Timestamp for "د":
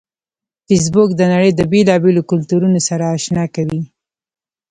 1.15-1.21, 1.55-1.61